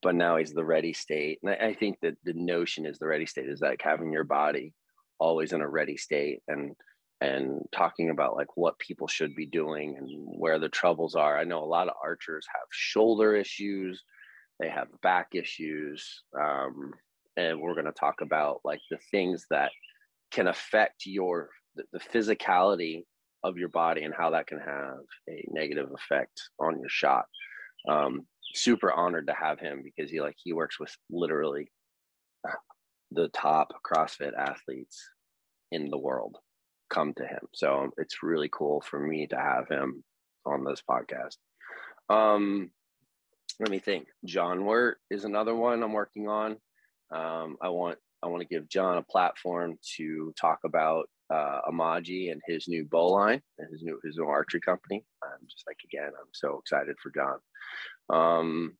[0.00, 3.06] but now he's the ready state, and I, I think that the notion is the
[3.06, 4.72] ready state is like having your body
[5.18, 6.74] always in a ready state and
[7.20, 10.08] and talking about like what people should be doing and
[10.38, 11.36] where the troubles are.
[11.36, 14.04] I know a lot of archers have shoulder issues,
[14.60, 16.92] they have back issues, um,
[17.36, 19.72] and we're going to talk about like the things that
[20.30, 23.04] can affect your the, the physicality
[23.44, 24.98] of your body and how that can have
[25.28, 27.26] a negative effect on your shot.
[27.88, 31.70] Um, super honored to have him because he like he works with literally
[33.12, 35.02] the top CrossFit athletes
[35.70, 36.36] in the world
[36.90, 37.40] come to him.
[37.54, 40.02] So it's really cool for me to have him
[40.46, 41.36] on this podcast.
[42.08, 42.70] Um,
[43.60, 44.08] let me think.
[44.24, 46.52] John Wirt is another one I'm working on.
[47.14, 52.32] Um, I want I want to give John a platform to talk about uh, Amaji
[52.32, 55.04] and his new bow line and his new his new archery company.
[55.22, 57.38] I'm just like again, I'm so excited for John.
[58.10, 58.76] Um,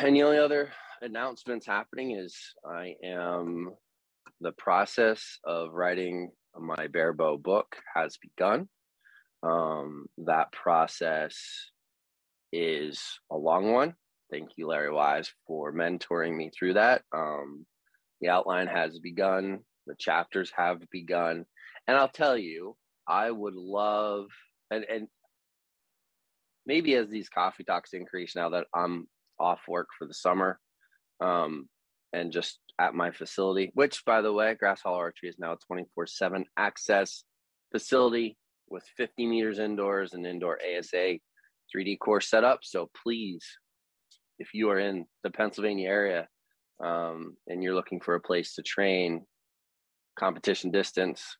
[0.00, 3.74] and the only other announcements happening is I am
[4.40, 8.68] the process of writing my bare bow book has begun.
[9.42, 11.36] Um, that process
[12.52, 13.94] is a long one.
[14.30, 17.02] Thank you, Larry Wise, for mentoring me through that.
[17.14, 17.66] Um,
[18.20, 21.44] the outline has begun, the chapters have begun.
[21.86, 24.26] And I'll tell you, I would love,
[24.70, 25.08] and, and
[26.66, 29.06] maybe as these coffee talks increase now that I'm
[29.38, 30.58] off work for the summer,
[31.20, 31.68] um,
[32.12, 35.58] and just at my facility, which by the way, Grass Hollow Archery is now a
[35.66, 37.24] 24 7 access
[37.72, 38.36] facility
[38.68, 41.18] with 50 meters indoors and indoor ASA
[41.74, 42.60] 3D course set up.
[42.62, 43.44] So please,
[44.38, 46.28] if you are in the Pennsylvania area
[46.82, 49.24] um, and you're looking for a place to train,
[50.16, 51.36] competition distance,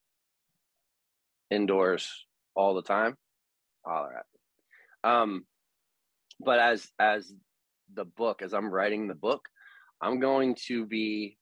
[1.50, 3.16] indoors all the time,
[3.86, 5.10] at me.
[5.10, 5.46] Um,
[6.40, 7.32] but as as
[7.92, 9.48] the book, as I'm writing the book,
[10.00, 11.36] I'm going to be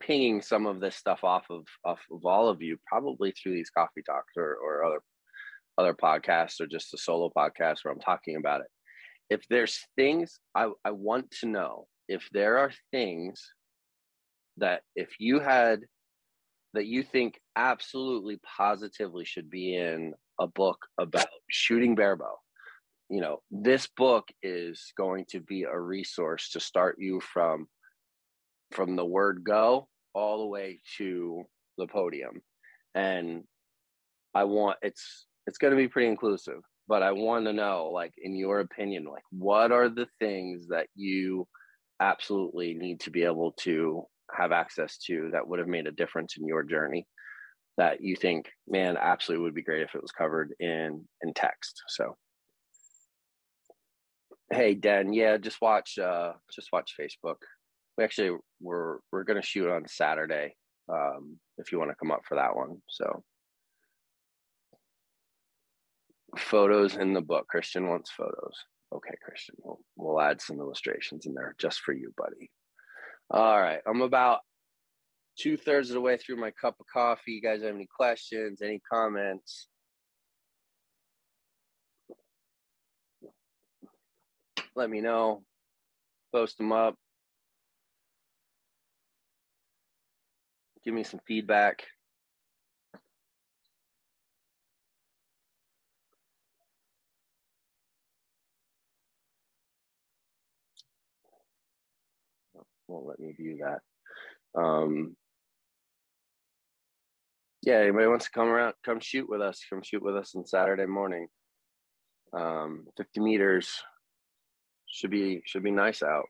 [0.00, 3.70] pinging some of this stuff off of off of all of you, probably through these
[3.70, 5.00] coffee talks or, or other
[5.78, 8.66] other podcasts or just a solo podcast where I'm talking about it.
[9.30, 13.52] If there's things I, I want to know, if there are things
[14.58, 15.80] that if you had
[16.74, 22.34] that you think absolutely positively should be in a book about shooting barebow
[23.08, 27.66] you know this book is going to be a resource to start you from
[28.72, 31.42] from the word go all the way to
[31.78, 32.42] the podium.
[32.94, 33.44] And
[34.34, 38.12] i want it's it's going to be pretty inclusive but i want to know like
[38.18, 41.46] in your opinion like what are the things that you
[42.00, 44.04] absolutely need to be able to
[44.36, 47.06] have access to that would have made a difference in your journey
[47.76, 51.82] that you think man absolutely would be great if it was covered in in text
[51.88, 52.16] so
[54.50, 57.36] Hey Dan, yeah, just watch uh just watch Facebook.
[57.96, 60.56] We actually we're we're gonna shoot on Saturday
[60.90, 62.78] um, if you want to come up for that one.
[62.88, 63.22] So
[66.38, 67.46] photos in the book.
[67.48, 68.54] Christian wants photos.
[68.94, 72.50] Okay, Christian, we'll, we'll add some illustrations in there just for you, buddy.
[73.30, 74.40] All right, I'm about
[75.38, 77.32] two thirds of the way through my cup of coffee.
[77.32, 79.68] You guys have any questions, any comments?
[84.74, 85.42] Let me know.
[86.32, 86.94] Post them up.
[90.84, 91.84] Give me some feedback.
[102.88, 104.60] Won't let me view that.
[104.60, 105.16] Um,
[107.62, 109.60] yeah, anybody wants to come around, come shoot with us.
[109.68, 111.28] Come shoot with us on Saturday morning.
[112.32, 113.82] Um, 50 meters
[114.86, 116.26] should be should be nice out.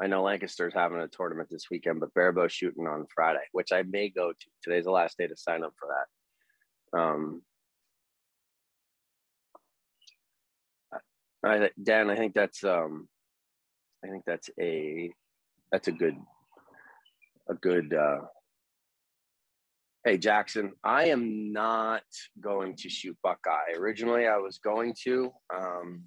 [0.00, 3.82] I know Lancaster's having a tournament this weekend, but Barebow shooting on Friday, which I
[3.82, 4.46] may go to.
[4.62, 7.00] Today's the last day to sign up for that.
[7.00, 7.42] Um,
[11.44, 13.08] I, Dan, I think that's um,
[14.04, 15.12] I think that's a
[15.70, 16.16] that's a good
[17.48, 18.20] a good uh,
[20.04, 22.02] Hey Jackson, I am not
[22.40, 23.72] going to shoot Buckeye.
[23.76, 26.04] Originally, I was going to, um,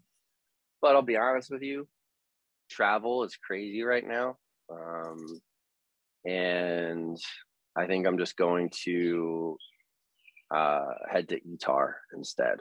[0.81, 1.87] but I'll be honest with you,
[2.69, 4.37] travel is crazy right now,
[4.71, 5.41] um,
[6.25, 7.17] and
[7.75, 9.57] I think I'm just going to
[10.49, 12.59] uh, head to ETAR instead.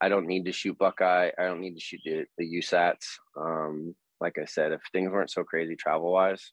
[0.00, 1.30] I don't need to shoot Buckeye.
[1.38, 3.18] I don't need to shoot the, the USATs.
[3.36, 6.52] Um, like I said, if things weren't so crazy travel wise,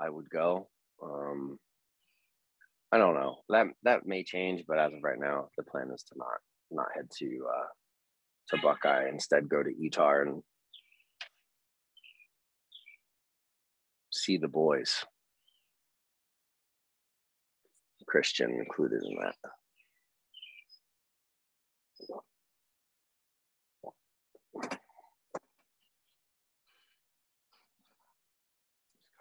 [0.00, 0.68] I would go.
[1.02, 1.58] Um,
[2.92, 3.36] I don't know.
[3.48, 6.38] That that may change, but as of right now, the plan is to not
[6.70, 7.66] not head to uh,
[8.56, 9.08] to Buckeye.
[9.08, 10.42] Instead, go to ETAR and
[14.10, 15.04] see the boys.
[18.06, 19.34] Christian included in that.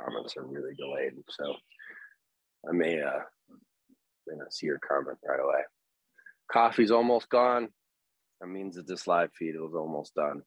[0.02, 1.56] Comments are really delayed, so
[2.70, 3.20] I may uh
[4.28, 5.62] may not see your comment right away.
[6.52, 7.70] Coffee's almost gone.
[8.40, 10.44] That means that this live feed was almost done.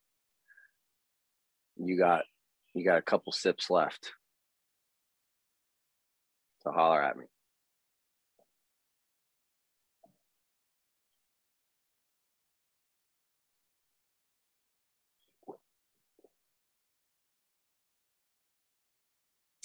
[1.77, 2.23] You got
[2.75, 4.13] you got a couple sips left.
[6.63, 7.25] So holler at me.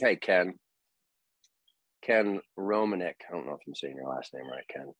[0.05, 0.53] Hey Ken.
[2.03, 3.15] Ken Romanek.
[3.27, 4.93] I don't know if I'm saying your last name right, Ken.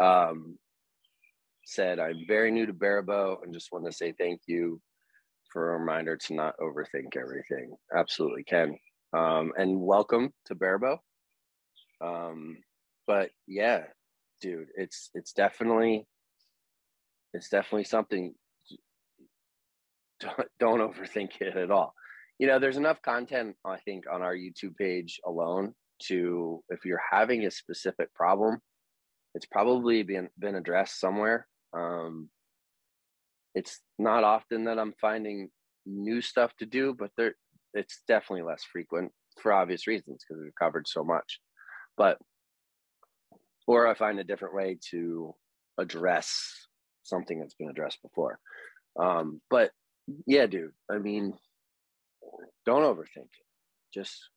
[0.00, 0.58] Um,
[1.66, 4.80] said, I'm very new to Barebow and just want to say thank you
[5.52, 7.76] for a reminder to not overthink everything.
[7.94, 8.78] Absolutely, Ken.
[9.12, 10.96] Um, and welcome to Barebow.
[12.00, 12.56] Um,
[13.06, 13.82] but yeah,
[14.40, 16.06] dude, it's it's definitely
[17.34, 18.34] it's definitely something.
[20.18, 21.92] Don't, don't overthink it at all
[22.38, 25.72] you know there's enough content i think on our youtube page alone
[26.02, 28.60] to if you're having a specific problem
[29.36, 31.46] it's probably been been addressed somewhere.
[31.74, 32.30] Um,
[33.54, 35.50] it's not often that i'm finding
[35.84, 37.34] new stuff to do but there
[37.74, 41.40] it's definitely less frequent for obvious reasons because we've covered so much.
[41.96, 42.18] But
[43.66, 45.34] or i find a different way to
[45.78, 46.66] address
[47.02, 48.38] something that's been addressed before.
[48.98, 49.70] Um, but
[50.26, 51.34] yeah dude i mean
[52.66, 53.46] don't overthink it.
[53.94, 54.28] Just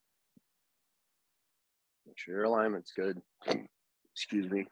[2.05, 3.19] make sure your alignment's good.
[4.15, 4.67] Excuse me.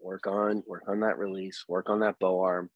[0.00, 1.64] Work on work on that release.
[1.68, 2.70] Work on that bow arm.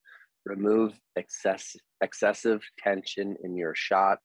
[0.45, 4.19] Remove excess excessive tension in your shot.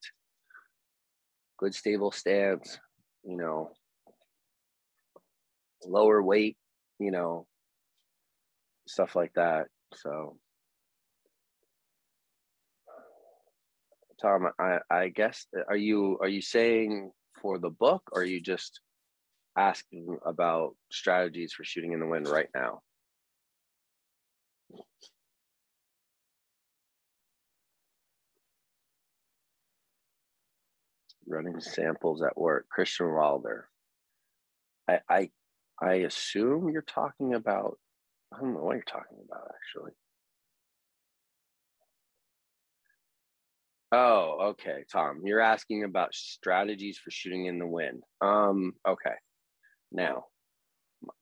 [1.58, 2.78] Good stable stance.
[3.24, 3.70] You know,
[5.84, 6.56] lower weight.
[6.98, 7.46] You know,
[8.88, 9.66] stuff like that.
[9.94, 10.37] So
[14.20, 18.40] Tom, I, I guess are you are you saying for the book or are you
[18.40, 18.81] just
[19.57, 22.81] asking about strategies for shooting in the wind right now?
[31.29, 33.69] Running samples at work, Christian Wilder.
[34.88, 35.31] I I
[35.81, 37.79] I assume you're talking about
[38.35, 39.92] I don't know what you're talking about actually.
[43.90, 45.22] Oh, okay, Tom.
[45.24, 48.02] You're asking about strategies for shooting in the wind.
[48.20, 49.14] Um, okay.
[49.90, 50.24] Now,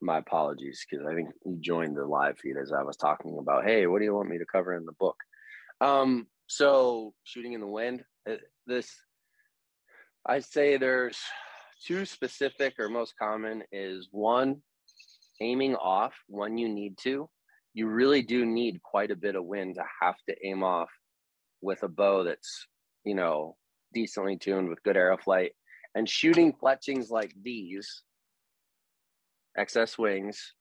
[0.01, 3.65] my apologies because I think you joined the live feed as I was talking about.
[3.65, 5.17] Hey, what do you want me to cover in the book?
[5.81, 8.03] Um, so shooting in the wind.
[8.29, 8.37] Uh,
[8.67, 8.91] this,
[10.27, 11.19] I say there's
[11.87, 14.63] two specific or most common is one
[15.41, 17.29] aiming off when you need to.
[17.75, 20.89] You really do need quite a bit of wind to have to aim off
[21.67, 22.67] with a bow that's,
[23.05, 23.57] you know,
[23.93, 25.53] decently tuned with good arrow flight
[25.95, 28.03] and shooting fletchings like these
[29.59, 30.55] XS Wings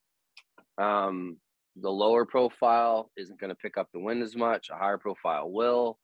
[0.77, 1.37] um,
[1.77, 4.69] the lower profile isn't going to pick up the wind as much.
[4.69, 5.99] A higher profile will.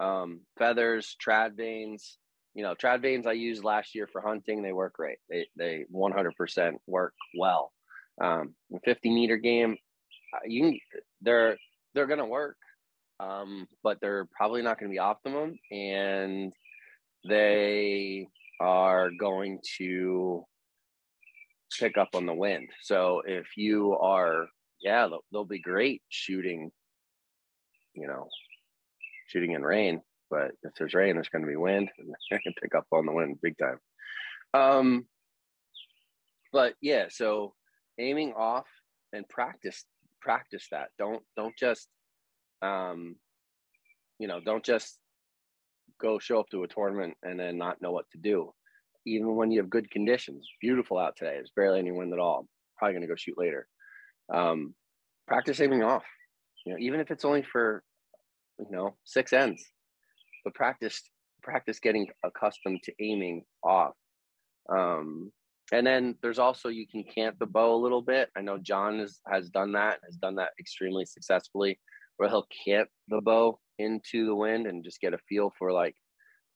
[0.00, 2.18] Um, feathers trad vanes,
[2.54, 5.18] you know trad vanes i used last year for hunting they work great.
[5.30, 7.72] They, they 100% work well.
[8.20, 9.76] Um, 50 meter game
[10.34, 10.78] uh, you can,
[11.22, 11.56] they're
[11.94, 12.56] they're going to work
[13.20, 16.52] um, but they're probably not going to be optimum and
[17.26, 18.26] they
[18.60, 20.44] are going to
[21.78, 22.68] pick up on the wind.
[22.82, 24.46] So if you are,
[24.80, 26.70] yeah, they'll, they'll be great shooting,
[27.94, 28.28] you know,
[29.28, 30.00] shooting in rain.
[30.30, 33.06] But if there's rain, there's going to be wind, and they can pick up on
[33.06, 33.78] the wind big time.
[34.52, 35.06] Um,
[36.52, 37.54] but yeah, so
[37.98, 38.66] aiming off
[39.12, 39.84] and practice
[40.20, 40.88] practice that.
[40.98, 41.88] Don't don't just
[42.64, 43.16] um,
[44.18, 44.98] you know, don't just
[46.00, 48.52] go show up to a tournament and then not know what to do.
[49.06, 51.34] Even when you have good conditions, beautiful out today.
[51.34, 52.46] There's barely any wind at all.
[52.78, 53.66] Probably going to go shoot later.
[54.32, 54.74] Um,
[55.28, 56.04] practice aiming off.
[56.64, 57.82] You know, even if it's only for
[58.58, 59.62] you know six ends,
[60.44, 61.02] but practice
[61.42, 63.92] practice getting accustomed to aiming off.
[64.70, 65.30] Um,
[65.72, 68.30] and then there's also you can cant the bow a little bit.
[68.36, 71.78] I know John has has done that, has done that extremely successfully,
[72.16, 75.96] where he'll cant the bow into the wind and just get a feel for like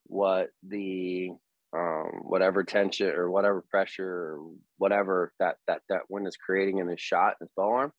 [0.05, 1.31] what the
[1.77, 4.41] um, whatever tension or whatever pressure or
[4.79, 7.93] whatever that that that wind is creating in his shot his bow arm,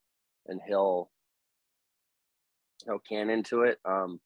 [0.47, 1.09] and he'll
[2.85, 3.77] he'll can into it.
[3.87, 4.19] Um,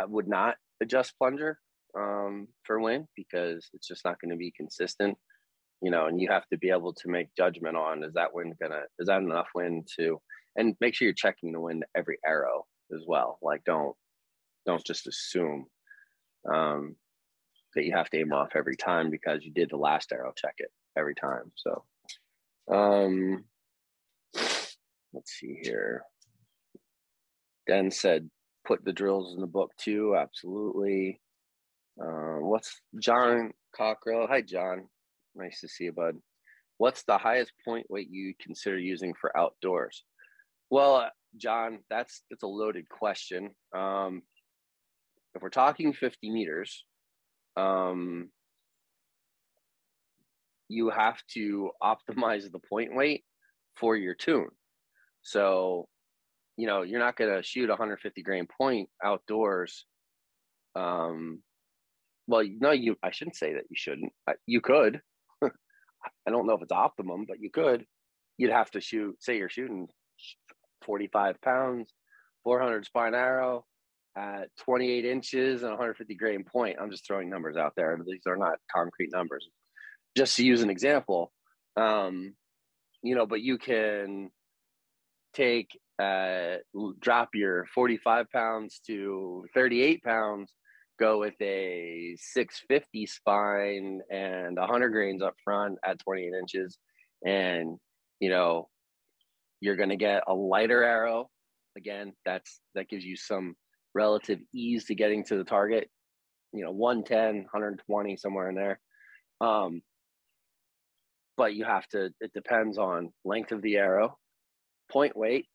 [0.00, 1.58] I would not adjust plunger
[1.96, 5.16] um, for wind because it's just not going to be consistent,
[5.80, 6.06] you know.
[6.06, 9.06] And you have to be able to make judgment on is that wind gonna is
[9.06, 10.20] that enough wind to,
[10.56, 12.64] and make sure you're checking the wind every arrow
[12.94, 13.38] as well.
[13.42, 13.94] Like don't
[14.66, 15.66] don't just assume
[16.50, 16.96] um,
[17.74, 20.54] that you have to aim off every time because you did the last arrow check
[20.58, 21.52] it every time.
[21.56, 21.84] So,
[22.72, 23.44] um,
[24.34, 26.02] let's see here.
[27.66, 28.28] Dan said,
[28.66, 30.16] put the drills in the book too.
[30.18, 31.20] Absolutely.
[32.00, 34.26] Uh, what's John Cockrell?
[34.28, 34.86] Hi, John.
[35.34, 36.16] Nice to see you, bud.
[36.78, 40.04] What's the highest point weight you consider using for outdoors?
[40.70, 43.50] Well, John, that's that's a loaded question.
[43.76, 44.22] Um,
[45.34, 46.84] if we're talking 50 meters,
[47.56, 48.30] um,
[50.68, 53.24] you have to optimize the point weight
[53.76, 54.48] for your tune.
[55.22, 55.88] So,
[56.56, 59.84] you know, you're not going to shoot 150 grain point outdoors.
[60.74, 61.42] Um,
[62.26, 62.96] well, no, you.
[63.02, 64.12] I shouldn't say that you shouldn't.
[64.46, 65.00] You could.
[65.42, 67.84] I don't know if it's optimum, but you could.
[68.36, 69.16] You'd have to shoot.
[69.20, 69.88] Say you're shooting
[70.82, 71.92] 45 pounds,
[72.44, 73.64] 400 spine arrow
[74.16, 76.78] at 28 inches and 150 grain point.
[76.80, 77.96] I'm just throwing numbers out there.
[78.04, 79.48] These are not concrete numbers.
[80.16, 81.32] Just to use an example,
[81.76, 82.34] um,
[83.02, 84.30] you know, but you can
[85.34, 86.56] take uh,
[87.00, 90.52] drop your 45 pounds to 38 pounds,
[90.98, 96.78] go with a 650 spine and 100 grains up front at 28 inches,
[97.24, 97.78] and
[98.20, 98.68] you know
[99.60, 101.28] you're going to get a lighter arrow.
[101.76, 103.54] Again, that's that gives you some
[103.94, 105.88] relative ease to getting to the target.
[106.52, 108.80] You know, 110, 120, somewhere in there.
[109.40, 109.82] Um,
[111.36, 112.10] but you have to.
[112.20, 114.16] It depends on length of the arrow,
[114.90, 115.46] point weight,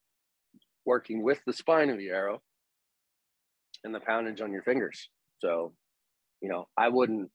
[0.85, 2.41] working with the spine of the arrow,
[3.83, 5.09] and the poundage on your fingers.
[5.39, 5.73] So,
[6.41, 7.29] you know, I wouldn't.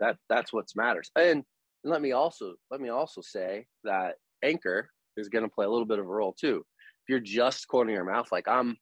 [0.00, 1.10] That that's what matters.
[1.16, 1.44] And
[1.84, 5.86] let me also let me also say that anchor is going to play a little
[5.86, 6.64] bit of a role too.
[7.02, 8.76] If you're just cornering your mouth, like I'm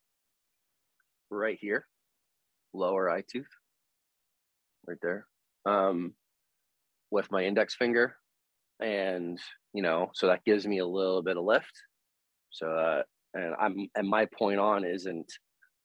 [1.31, 1.87] right here,
[2.73, 3.49] lower eye tooth,
[4.87, 5.27] right there,
[5.67, 6.15] um,
[7.11, 8.17] with my index finger,
[8.81, 9.39] and
[9.73, 11.73] you know, so that gives me a little bit of lift.
[12.51, 13.03] So, uh,
[13.35, 15.31] and I'm and my point on isn't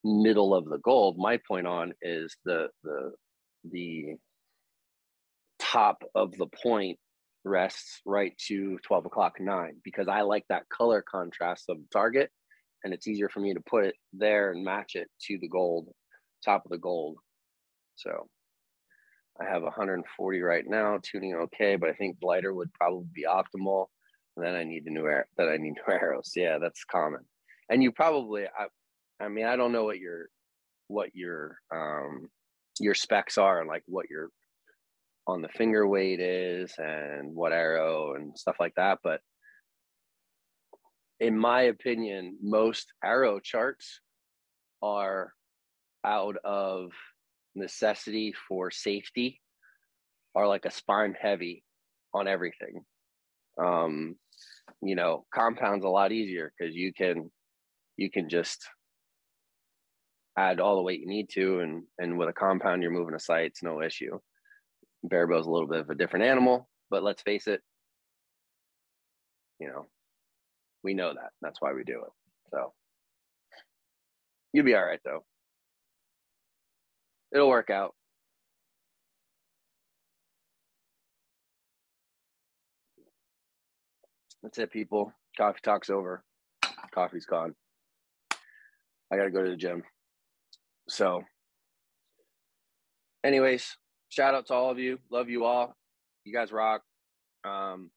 [0.03, 1.17] middle of the gold.
[1.17, 3.11] My point on is the the
[3.71, 4.15] the
[5.59, 6.99] top of the point
[7.45, 12.31] rests right to 12 o'clock 9 because I like that color contrast of the target
[12.83, 15.89] and it's easier for me to put it there and match it to the gold,
[16.43, 17.17] top of the gold.
[17.95, 18.27] So
[19.39, 23.87] I have 140 right now, tuning okay, but I think lighter would probably be optimal.
[24.35, 26.33] And then I need the new air that I need new arrows.
[26.35, 27.21] Yeah, that's common.
[27.69, 30.27] And you probably I I mean I don't know what your
[30.87, 32.29] what your um
[32.79, 34.29] your specs are and like what your
[35.27, 38.99] on the finger weight is and what arrow and stuff like that.
[39.03, 39.21] But
[41.19, 44.01] in my opinion, most arrow charts
[44.81, 45.33] are
[46.03, 46.91] out of
[47.55, 49.39] necessity for safety
[50.35, 51.63] are like a spine heavy
[52.13, 52.83] on everything.
[53.57, 54.15] Um,
[54.81, 57.31] you know, compound's a lot easier because you can
[57.95, 58.67] you can just
[60.37, 63.19] add all the weight you need to and and with a compound you're moving a
[63.19, 64.19] sight, it's no issue.
[65.05, 67.61] Barebow is a little bit of a different animal, but let's face it,
[69.59, 69.87] you know,
[70.83, 71.31] we know that.
[71.41, 72.11] That's why we do it.
[72.51, 72.73] So
[74.53, 75.23] you'll be all right though.
[77.33, 77.95] It'll work out.
[84.43, 85.13] That's it, people.
[85.37, 86.23] Coffee talk's over.
[86.93, 87.55] Coffee's gone.
[89.11, 89.83] I got to go to the gym.
[90.89, 91.23] So,
[93.23, 93.77] anyways,
[94.13, 94.99] shout out to all of you.
[95.11, 95.75] Love you all.
[96.23, 96.81] You guys rock.
[97.43, 97.89] Um,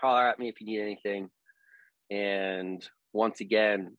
[0.00, 1.30] holler at me if you need anything.
[2.10, 3.96] And once again,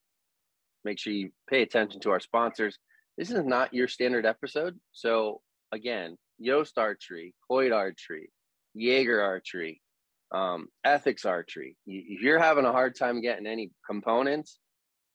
[0.84, 2.77] make sure you pay attention to our sponsors.
[3.17, 4.77] This is not your standard episode.
[4.91, 8.29] So, again, Yost Archery, Hoyt Archery,
[8.75, 9.82] Jager Archery,
[10.32, 11.77] um, ethics archery.
[11.86, 14.59] If you're having a hard time getting any components,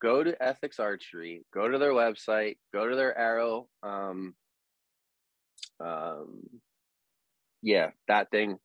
[0.02, 3.68] go to ethics archery, go to their website, go to their arrow.
[3.82, 4.34] Um,
[5.80, 6.42] um,
[7.62, 8.56] yeah, that thing,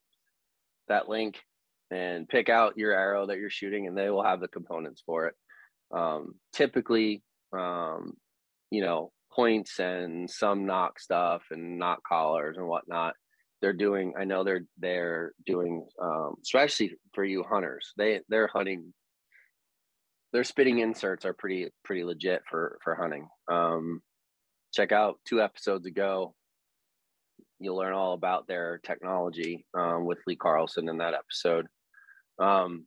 [0.87, 1.37] that link,
[1.89, 5.27] and pick out your arrow that you're shooting, and they will have the components for
[5.27, 5.35] it.
[5.93, 7.21] Um, typically,
[7.53, 8.13] um,
[8.69, 13.15] you know, points and some nock stuff and nock collars and whatnot
[13.61, 18.93] they're doing i know they're they're doing um, especially for you hunters they they're hunting
[20.33, 24.01] their spitting inserts are pretty pretty legit for for hunting um,
[24.73, 26.33] check out two episodes ago
[27.61, 31.67] you'll learn all about their technology um, with lee carlson in that episode.
[32.39, 32.85] Um,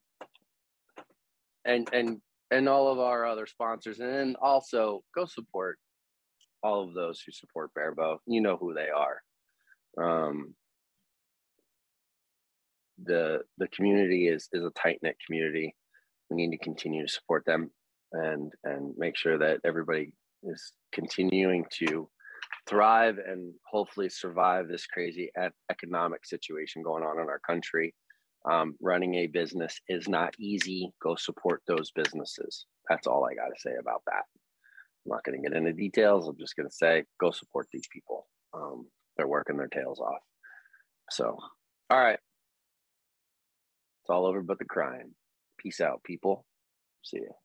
[1.65, 2.21] and and
[2.51, 5.79] and all of our other sponsors and then also go support
[6.63, 9.23] all of those who support barebow you know who they are.
[9.97, 10.55] Um,
[13.03, 15.75] the the community is is a tight knit community.
[16.31, 17.71] We need to continue to support them
[18.13, 20.13] and and make sure that everybody
[20.43, 22.09] is continuing to
[22.67, 25.31] thrive and hopefully survive this crazy
[25.71, 27.95] economic situation going on in our country.
[28.51, 30.91] Um, running a business is not easy.
[31.03, 32.67] Go support those businesses.
[32.89, 34.25] That's all I got to say about that.
[35.05, 36.29] I'm not going to get into details.
[36.29, 38.27] I'm just going to say go support these people.
[38.53, 38.87] Um,
[39.17, 40.21] they're working their tails off.
[41.11, 41.39] So,
[41.91, 42.19] all right.
[44.03, 45.13] It's all over but the crying.
[45.59, 46.45] Peace out, people.
[47.03, 47.44] See ya.